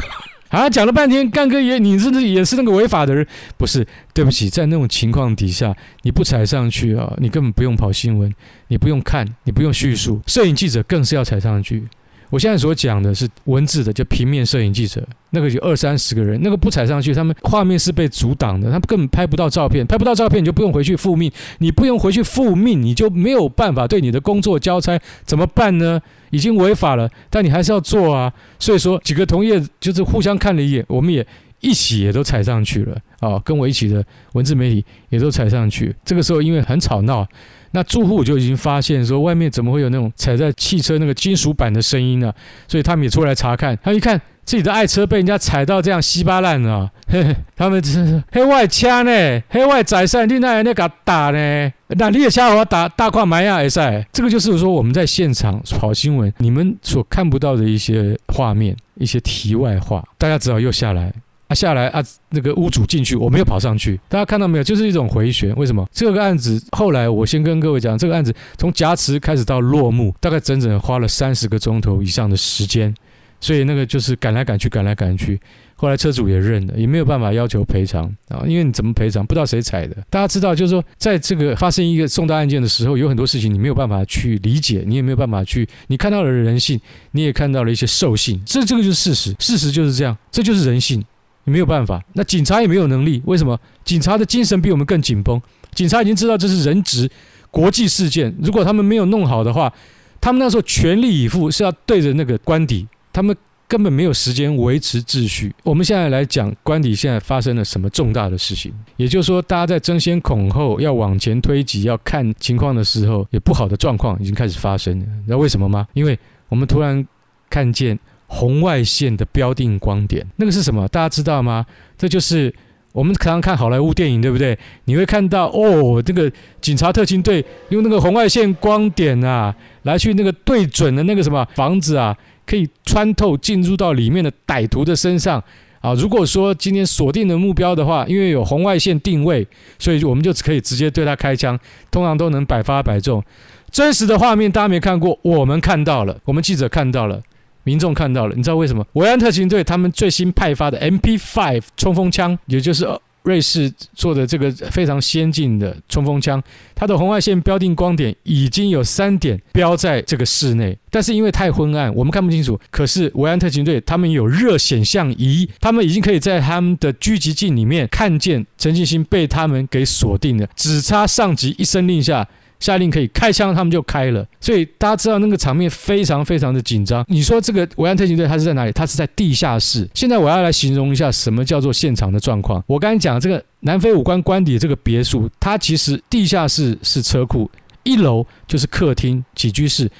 [0.49, 3.27] 啊，讲了半天，干哥也，你是不是也是那个违法的人？
[3.57, 8.33] 不是，对不起，在那种情况底下，你不踩上去啊，你根本不用跑新闻，
[8.69, 11.85] 你不用看，你不用叙述，摄影记者更是要踩上去。
[12.31, 26.01] 我现在所讲的是文字的，就平面摄影记者，那个有二三十个人，那个不踩上去，他们画面是被阻挡的，他们根本拍不到照片，拍不到照片，你就不用回去复命，你不用回去复命，你就没有办法对你的工作交差，怎么办呢？
[26.31, 28.31] 已经违法了，但你还是要做啊。
[28.59, 31.27] 所以说，几个同业就是互相看了一眼，我们也
[31.61, 35.95] 一起也都踩上去了啊、跟我一起的文字媒体也都踩上去。
[36.05, 37.27] 这个时候因为很吵闹。
[37.73, 42.33] 那住户就已经发现说，外面怎么会有那种踩在汽车那个金属板的声音呢？
[42.67, 43.79] 所以他们也出来查看。
[43.83, 51.73] 他一看自己的爱车被人家踩到这样稀巴烂了，嘿嘿，他们真是黑外枪呢，黑外宰赛，你那那个打呢？
[51.89, 53.69] 那你也下我打大矿埋呀？
[53.69, 61.13] 赛，这个就是说我们在现场跑新闻，你们所看不到的一些画面，一些题外话，大家只好又下来。
[61.49, 63.99] 啊，下来啊，那个屋主进去，我没有跑上去。
[64.09, 64.65] 大家看到没有？
[64.65, 65.55] 就是一种回旋。
[65.57, 65.89] 为什么？
[65.93, 72.95] 这个案子后来我先跟各位讲，这个案子从夹持开始到落幕，大概整整花了三十个钟头以上的时间。
[73.41, 75.41] 所以那个就是赶来赶去，赶来赶去，
[75.77, 79.97] 后来车主也认了，也没有办法要求赔偿啊，因为你怎么赔偿，不知道谁踩的。
[80.11, 86.81] 大家知道，就是说，在这个发生一个重大案件的时候，有很多事情你没有办法去理解，你也没有办法去，你看到了人性，
[87.13, 91.01] 你也看到了一些兽性，这这个就是事实，事实就是这样，这就是人性，
[91.49, 92.03] 没有办法。
[92.13, 93.59] 那警察也没有能力，为什么？
[93.85, 95.41] 警察的精神比我们更紧绷，
[95.73, 97.11] 警察已经知道这是人质
[97.51, 99.73] 国际事件，如果他们没有弄好的话，
[100.21, 103.37] 他们那时候全力以赴是要对着那个官邸，他们。
[103.71, 105.55] 根本没有时间维持秩序。
[105.63, 115.05] 我们现在来讲官邸现在发生了什么重大的事情，也就是说，大家在争先恐后要往前推挤、要看情况的时候，有不好的状况已经开始发生了。
[115.05, 115.87] 你知道为什么吗？
[115.93, 117.07] 因为我们突然
[117.51, 120.87] 看见红外线的标定光点，那个是什么？
[120.89, 121.67] 大家知道吗？
[121.97, 122.55] 这就是
[122.93, 124.57] 我们常常看好莱坞电影，对不对？
[124.85, 132.17] 你会看到哦，这个警察特勤队用那个红外线光点啊，来去那个对准的那个什么房子啊。
[132.49, 135.39] 可以穿透进入到里面的歹徒的身上
[135.83, 135.93] 啊！
[135.93, 139.47] 如果说今天锁定的目标的话，因为有红外线定位，
[139.79, 141.61] 所以我们就可以直接对他开枪，
[141.91, 143.23] 通常都能百发百中。
[143.71, 147.21] 真实的画面大家没看过，我们看到了，我们记者看到了，
[147.69, 148.35] 民众看到了。
[148.35, 148.83] 你知道为什么？
[148.95, 152.87] 维安特勤队他们最新派发的 MP5 冲锋枪，也就是。
[153.25, 156.43] 瑞士做的这个非常先进的冲锋枪，
[156.75, 162.59] 它的红外线标定光点已经有三点标在这个室内，但是因为太昏暗，我们看不清楚。
[162.71, 172.27] 可是维安特勤队他们有热显像仪，他们已经可以在他们的狙击镜里面看见陈进兴被他们给锁定了，只差上级一声令下。
[172.61, 174.27] 下令可以开枪，他们就开了。
[174.41, 177.05] 所以大家知道那个场面非常非常的紧张。
[177.09, 178.73] 你说这个维安特勤队他是在哪里？
[178.73, 179.89] 他是在地下室。
[179.95, 182.63] 现在我要来形容一下什么叫做现场的状况。
[182.67, 187.51] 我刚才讲这个南非武官官邸这个别墅，它其实地下室是车库，
[187.83, 189.91] 一楼就是客厅起居室，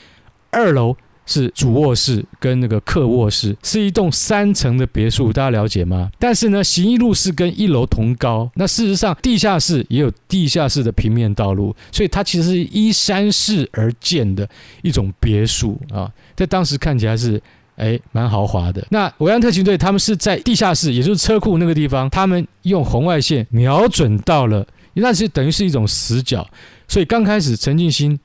[0.51, 0.97] 二楼。
[1.29, 6.11] 是主卧室跟那个客卧室，是一栋三层的别墅，大家了解吗？
[6.19, 8.51] 但是呢，行义路是跟一楼同高。
[8.55, 14.49] 那事实上，地下室也有地下室的平面道路，所以它其实是依山势而建的
[14.81, 16.11] 一种别墅啊。
[16.35, 17.39] 在当时看起来是
[17.77, 18.87] 哎蛮豪华的。
[18.91, 26.49] 那维安特勤队他们是在地下室，也就是车库那个地方，他们用红外线瞄准到了，那是等于是一种死角。
[26.89, 28.19] 所以刚开始陈进兴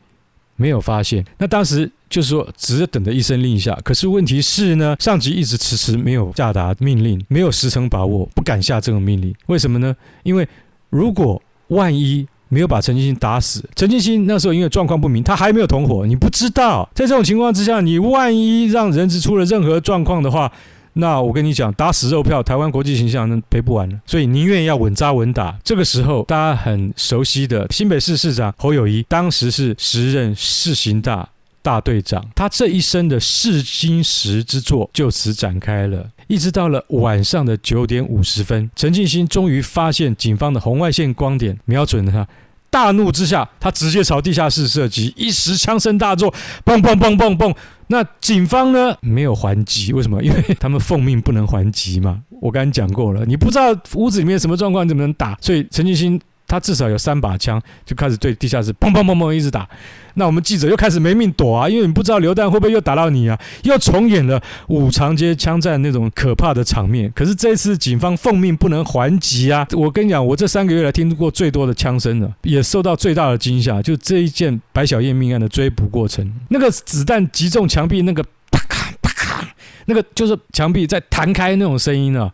[0.56, 1.92] 没有发现，那当时。
[2.14, 3.76] 就是说，只是等着一声令下。
[3.84, 9.34] 可是问题是呢，上级一直迟迟没有下达命令，没有十成把握，不敢下这种命令。
[9.48, 9.96] 为什么呢？
[10.22, 10.48] 因为
[10.92, 16.88] 如果万一没有把陈进兴打死，陈进兴那时候因为状况不明，他还没有同伙，你不知道。
[16.94, 20.52] 在这种情况之下，你万一让人质出了任何状况的话，
[20.94, 23.98] 那我跟你讲，打死肉票，台湾国际形象那赔不完了。
[24.06, 25.58] 所以宁愿要稳扎稳打。
[25.64, 31.28] 这个时候，大家很熟悉的新北市市长侯友谊，当时是时任市刑大。
[31.64, 36.08] 大队长，他这一生的试金石之作就此展开了。
[36.28, 42.28] 一直到了晚上的九点五十分，陈进兴终于发现警方的红外线光点瞄准了他，
[42.70, 46.34] 大怒之下，他直接朝地下室射击，一时枪声大作，
[46.66, 47.56] 砰砰砰砰砰。
[47.88, 50.22] 那警方呢，没有还击，为什么？
[50.22, 52.22] 因为他们奉命不能还击嘛。
[52.42, 55.38] 我刚才讲过了，你不知道屋子里面什么状况，你怎么能打？
[55.40, 56.20] 所以陈进兴。
[56.54, 59.68] 他至少有三把枪，就开始对地下室砰砰砰砰一直打。
[60.14, 67.12] 那我们记者又开始没命躲啊，因为你不知道流弹会不会又打到你啊，又重演了五常街枪战那种可怕的场面。
[67.16, 69.66] 可是这次警方奉命不能还击啊！
[69.74, 73.82] 我跟你讲，我这三个月来听过最多的枪声了，也受到最大的惊吓。
[73.82, 79.44] 就这一件白小燕命案的追捕过程，那个子弹击中墙壁，那个啪咔啪咔，
[79.88, 82.32] 那个就是墙壁在弹开那种声音啊。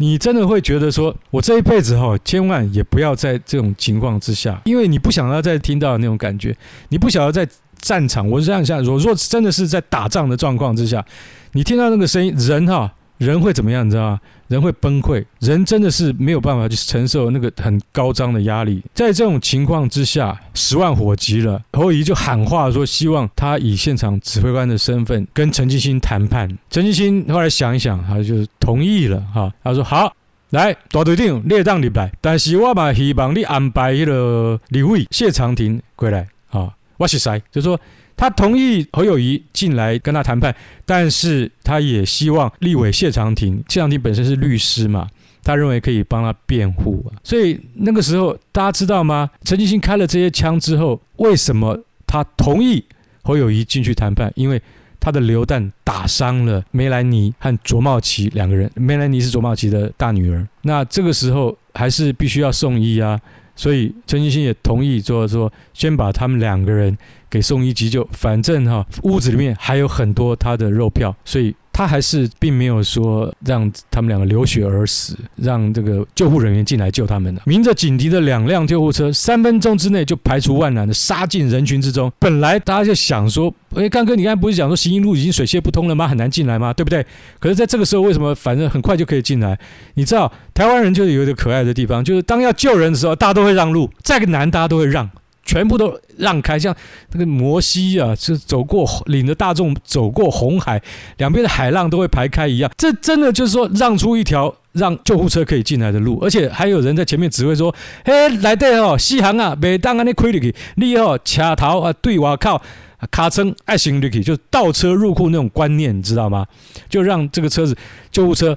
[0.00, 6.56] 你真的会觉得说，我这一辈子哈，千万也不要在这种情况之下，因为你不想要再听到那种感觉，
[6.88, 7.46] 你不想要在
[7.82, 8.26] 战场。
[8.26, 11.04] 我是这样想，如果真的是在打仗的状况之下，
[11.52, 12.90] 你听到那个声音，人哈。
[13.20, 13.86] 人会怎么样？
[13.86, 14.20] 你知道吗？
[14.48, 18.82] 人会崩溃，人真的是没有办法去承受那个很高涨的压力。
[18.94, 26.48] 在这种情况之下，十万火急了，侯乙就喊话说，希望他以现场指挥官的身份跟陈进兴谈判。
[26.70, 29.20] 陈进兴后来想一想，他就同意了。
[29.34, 30.10] 哈，他说好，
[30.48, 36.26] 来大队长，列当里来，但是我嘛希望你安排那个立委谢长廷过来。
[36.48, 37.42] 啊，我是谁？
[37.52, 37.78] 就说。
[38.20, 40.54] 他同意侯友谊进来跟他谈判，
[40.84, 45.08] 但是他也希望立委谢长廷，谢长廷本身是律师嘛，
[45.42, 47.16] 他认为可以帮他辩护啊。
[47.24, 49.30] 所以那个时候大家知道吗？
[49.42, 52.84] 陈进兴开了这些枪之后，为什么他同意
[53.22, 54.30] 侯友谊进去谈判？
[54.36, 54.60] 因为
[55.00, 60.46] 他的流弹打伤了梅兰妮和卓茂奇两个人，梅兰妮是卓茂奇的大女儿。
[60.60, 63.18] 那这个时候还是必须要送医啊。
[63.54, 66.96] 所以陈金星也同意说说，先把他们两个人
[67.28, 77.40] 给送医急救，反正哈屋子里面还有很多他的肉票，所以他还是并没有说让他们两个流血而死，让这个救护人员进来救他们的。
[77.46, 82.12] 鸣着警笛的两辆救护车，三分钟之内就排除万难的杀进人群之中。
[82.18, 86.06] 本来大家就想说，哎，刚哥，你刚才不是讲说行营路已经水泄不通了吗？
[86.06, 86.72] 很难进来吗？
[86.72, 87.04] 对不对？
[87.38, 89.58] 可是在这个时候，为什么反正很快就可以进来？
[89.94, 95.08] 你知道，台湾人就是有一个可爱的地方，就是当要救人的时候，大家都会让路，再难大家都会让。
[95.50, 96.72] 全部都让开，像
[97.10, 100.80] 那个摩西啊，是走过领着大众走过红海，
[101.16, 102.70] 两边的海浪都会排开一样。
[102.76, 107.74] 这真的就是说，让出一条让救护车可以进来的路，而且还有人在前面指挥说
[108.06, 112.62] ：“嘿，来对哦，西航啊，每当安尼亏入去，你哦，卡头啊，对我靠，
[113.10, 116.46] 卡称爱行入去，就倒车入库那种观念，你知道吗？
[116.88, 117.76] 就让这个车子
[118.12, 118.56] 救护车。”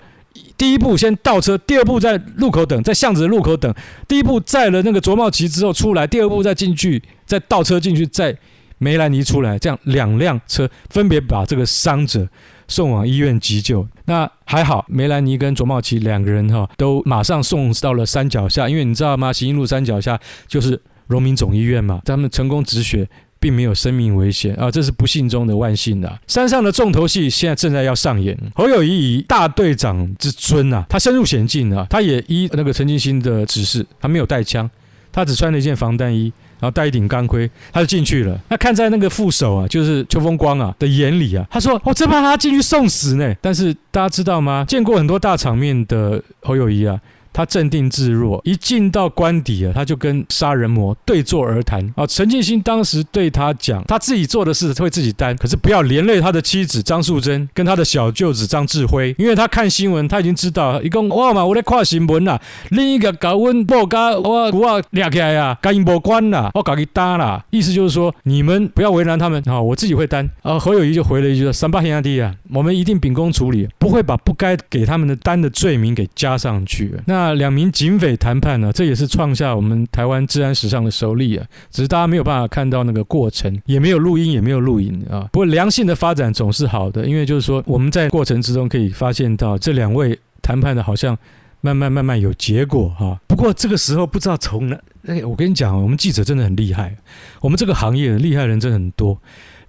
[0.63, 3.75] 第一步先倒车，第二步在路口等，在巷子的路口等。
[4.07, 8.33] 第一步载了那个卓茂奇之后出来，第二步再进去，再倒车进去，再
[8.77, 12.25] 梅兰妮出来，这样两辆车分别把这个伤者
[12.69, 13.85] 送往医院急救。
[14.05, 19.33] 那还好，梅兰妮跟卓茂奇两个人哈都马上送到了山脚下，因为你知道吗？
[19.33, 23.05] 行义路山脚下就是荣民总医院嘛，他们成功止血。
[23.43, 26.09] 并没有生命危险啊，这是不幸中的万幸的。
[26.27, 28.37] 山上的重头戏现在正在要上演。
[28.55, 34.69] 侯友谊以大队长之尊啊，他深入险境啊，他也依那个陈进兴的指示，他没有带枪，
[35.11, 36.31] 他只穿了一件防弹衣，
[36.61, 38.39] 然后戴一顶钢盔，他就进去了。
[38.47, 44.63] 那看在那个副手啊，就是邱风光啊的眼里啊，他说：“我真怕他进去送死呢。”但是大家知道吗？
[44.65, 46.97] 见过很多大场面的侯友谊啊。
[47.33, 52.05] 他镇定自若，一进到官邸啊，他就跟杀人魔对坐而谈啊。
[52.05, 70.59] 陈进兴当时对他讲，他自己做的事会自己担，可是不要连累他的妻子张素贞跟他的小舅子张志辉，因为他看新闻，他已经知道，一共哇嘛，我在看新闻啦，另一个搞温报家我我俩起来呀，跟因无关啦，我搞一搭啦，意思就是说你们不要为难他们啊，我自己会担啊。
[70.59, 76.93] 侯友宜就回了一句说：三八兄弟啊，我们一定秉公处理，不会把不该给他们的担的罪名给加上去。
[77.07, 77.22] 那。
[77.23, 81.47] 那两名警匪谈判呢，这也是创下我们台湾治安史上的首例啊！
[81.71, 85.29] 只是大家没有办法看到那个过程，也没有录音，也没有录影啊。
[85.31, 91.17] 不过良性的发展总是好的，因为就是说我们在过程之中可以发现到这两位谈判的好像
[91.61, 93.17] 慢慢慢慢有结果哈。
[93.25, 96.95] 不过这个时候不知道从哪，哎，我跟你讲，我们记者真的很厉害，
[97.39, 99.17] 我们这个行业厉害人真很多。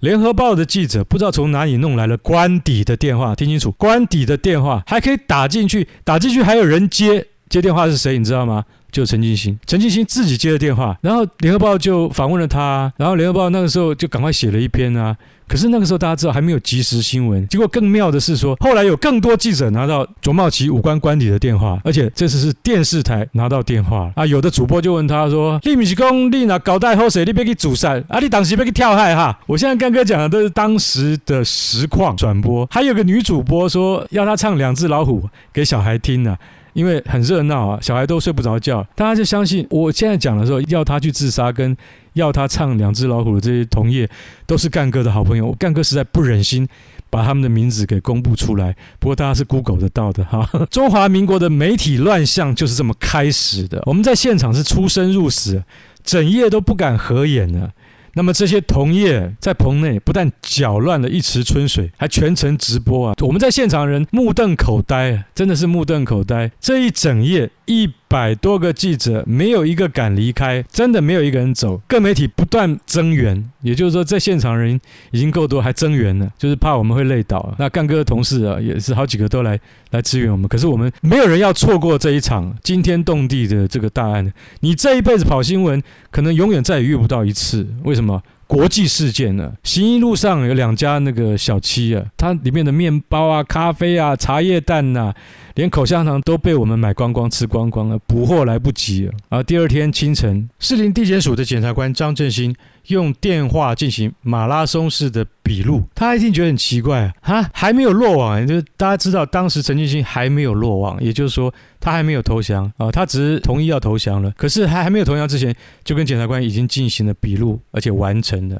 [0.01, 8.17] 联合报的记者不知道从哪里弄来了官邸的电话，听清楚，官邸的电话还可以打进去，打进去还有人接，接电话是谁？
[8.17, 8.63] 你知道吗？
[8.91, 15.13] 就陈进兴，陈进兴自己接的电话，然后联合报就访问了他，然后联合报那个时候就赶快写了一篇啊。
[15.47, 24.25] 可是那个时候大家知道还没有即时新闻，结果更妙的是说，后来有更多记者拿到卓茂奇五官官邸的电话，而且这次是电视台拿到电话啊。
[24.25, 28.19] 有的主播就问他说：“你不是讲你那搞大后水，你别去阻塞啊？
[28.19, 35.21] 你当时别去跳海哈？”我现在刚刚讲的都是当时的实况转播，还有个女主播说要他唱《两只老虎》
[35.51, 36.35] 给小孩听呢、
[36.75, 41.75] 因为很热闹啊，小孩都睡不着觉，大家就相信我现在讲的时候，要他去自杀跟
[42.13, 44.09] 要他唱《两只老虎》的这些同业，
[44.45, 45.53] 都是干哥的好朋友。
[45.53, 46.67] 干哥实在不忍心
[47.09, 50.49] 把他们的名字给公布出来，不过大家是 Google 得到的哈。
[50.69, 53.81] 中华民国的媒体乱象就是这么开始的。
[53.85, 55.63] 我们在现场是出生入死，
[56.03, 57.69] 整夜都不敢合眼呢。
[58.17, 63.13] 那么这些同业在棚内不但搅乱了一池春水，还全程直播啊！
[63.19, 66.49] 我们在现场人目瞪口呆，真的是目瞪口呆。
[66.59, 71.81] 这一整夜一百多个记者，没有一个敢离开，真的没有一个人走。
[71.85, 74.79] 各媒体不断增援，也就是说，在现场人
[75.11, 77.53] 已经够多，还增援了，就是怕我们会累倒。
[77.59, 79.59] 那干哥的同事啊，也是好几个都来
[79.91, 80.47] 来支援我们。
[80.47, 84.31] 可是我们没有人要错过这一场惊天动地的这个大案。
[84.61, 87.67] 你这一辈子跑新闻，可能永远再也遇不到一次。
[87.83, 88.23] 为什么？
[88.47, 89.53] 国际事件呢？
[89.63, 95.15] 行义路上有两家那个小七啊，它里面的面包啊、咖啡啊、茶叶蛋呐、啊，
[95.55, 99.13] 连口香糖都被我们买光光、吃光光了，补货来不及了。
[99.29, 102.55] 而第二天清晨，士林地检署的检察官张正兴
[102.87, 111.51] 用电话进行马拉松式的笔录，他一定觉得很奇怪啊，还没有落网，就是大家知道当时陈俊兴还没有落网，也就是说
[111.85, 118.59] 他还没有投降啊，他只是同意要投降了，可是还还没有投降之前，就跟检察官已经进行了笔录，而且完成了，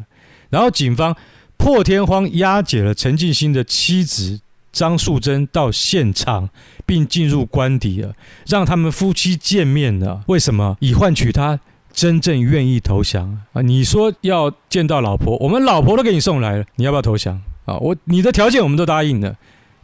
[0.52, 1.16] 然后警方
[1.58, 4.40] 破天荒押解了陈进兴的妻子
[4.72, 6.50] 张素贞到现场，
[6.86, 8.14] 并进入官邸了，
[8.46, 10.78] 让他们夫妻见面了，为什么？
[10.80, 11.60] 以换取他。
[11.96, 13.62] 真正愿意投降啊！
[13.62, 17.78] 你说要见到老婆，我们老婆都给你送来了，你要不要投降啊？
[17.78, 19.34] 我你的条件我们都答应了，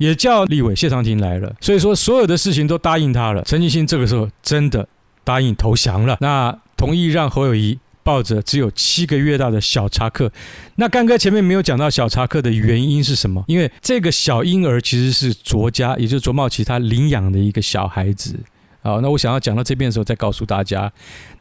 [0.02, 3.44] 也叫立委谢长廷来了，所以说所有的事情都答应他了。
[3.44, 4.88] 陈进兴这个时候真的
[5.24, 10.32] 答应投降了，那同意让侯友谊抱着只有七个月大的小查克。
[10.78, 13.44] 那干哥前面没有讲到小查克的原因是什么？
[13.48, 18.40] 因为这个小婴儿其实是卓家，也就是卓茂琪他领养的一个小孩子。
[18.82, 20.92] 好，那我想要讲到这边的时候再告诉大家，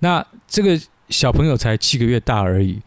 [0.01, 2.79] 那这个小朋友才七个月大而已。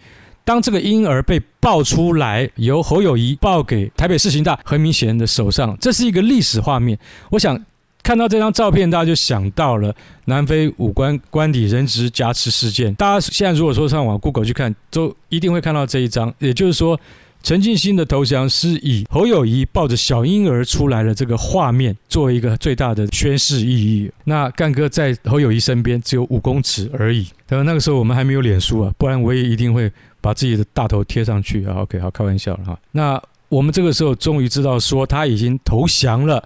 [0.46, 6.98] 当这个婴儿被抱出来，由侯友谊抱给台北市刑大何明贤的手上，这是一个历史画面。
[7.32, 7.60] 我想。
[8.06, 12.94] 看到这张照片，大家就想到了南非五官官邸人质挟持事件。
[12.96, 16.34] 大家现在如果说上网 Google 去看，都一定会看到这一张。
[16.40, 17.00] 也就是说，
[17.44, 24.12] 陈进兴的投降是以侯友谊抱着小婴儿出来的这个画面作为一个最大的宣示意义。
[24.26, 27.26] 那干哥在侯友谊身边只有五公尺而已。
[27.48, 29.90] 当然那个时候我们还没有脸书啊，不然我也一定会
[30.24, 31.82] 把自己的大头贴上去啊。
[31.82, 32.80] OK，好，开玩笑了哈。
[32.94, 36.44] 那我们这个时候终于知道说他已经投降了。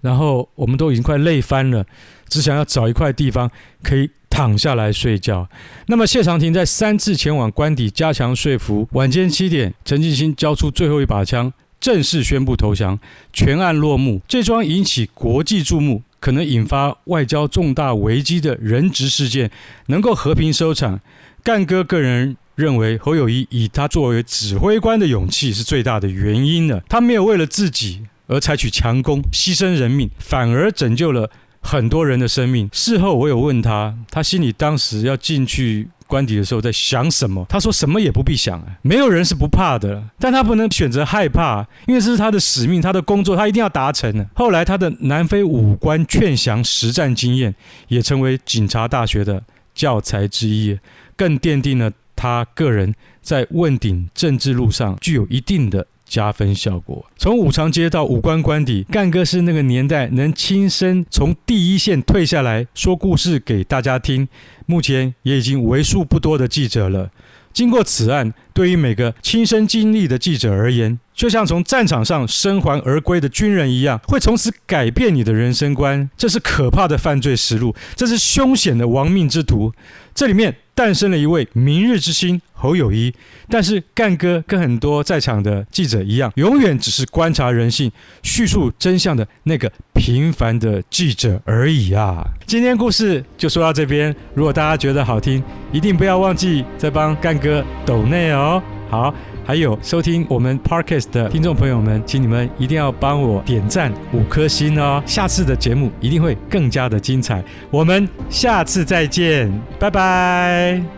[0.00, 1.84] 然后我们都已经快累翻了，
[2.28, 3.50] 只想要找一块地方
[3.82, 5.48] 可以躺下来睡觉。
[5.86, 12.96] 那么谢长廷在三次前往官邸加强说服，晚间七点，陈进兴交出最后一把枪，正式宣布投降，
[13.32, 14.20] 全案落幕。
[14.28, 19.50] 这桩引起国际注目、可能引发外交重大危机的人质事件，
[19.86, 21.00] 能够和平收场。
[21.42, 26.82] 干哥个人认为，侯友谊以他作为指挥官的勇气是最大的原因了。
[26.88, 28.02] 他没有为了自己。
[28.30, 31.30] 而采取强攻，牺牲人命，反而拯救了
[31.62, 32.68] 很多人的生命。
[32.74, 37.46] 事后我有问他，他心里当时要进去官邸的时候在想什么？
[37.48, 44.28] 他说什么也不必想，没有人是不怕的，但他不能选择害怕，因为这是他的使命，他的工作，他一定要达成。
[44.34, 47.54] 后来他的南非五官劝降实战经验，
[47.86, 49.42] 也成为警察大学的
[49.74, 50.78] 教材之一，
[51.16, 52.92] 更奠定了他个人
[53.22, 55.86] 在问鼎政治路上具有一定的。
[56.08, 57.04] 加分效果。
[57.18, 64.26] 从五常街到五官官邸，干哥是那个年代能亲身从第一线退下来说故事给大家听，
[64.64, 67.10] 目前也已经为数不多的记者了。
[67.52, 76.08] 经过此案，对于每个亲身经历的记者而言，就像从战场上生还而归的军人一样，会从此改变你的人生观。
[76.16, 79.72] 这是可怕的犯罪实录，这是凶险的亡命之徒。
[80.18, 80.52] 这里面。
[80.74, 83.12] 诞生了一位明日之星侯友谊，
[83.48, 87.90] 但是干哥跟很多在场的记者一样，永远只是观察人性、
[88.22, 92.24] 叙述真相的那个平凡的记者而已啊！
[92.46, 95.42] 今天故事就说到这边，如果大家觉得好听，
[95.72, 98.62] 一定不要忘记再帮干哥抖内哦。
[98.88, 99.12] 好。
[99.48, 105.02] 还有收听我们 Parkes 的听众朋友们，请你们一定要帮我点赞五颗星哦！
[105.06, 110.97] 下次的节目一定会更加的精彩，我们下次再见，拜拜。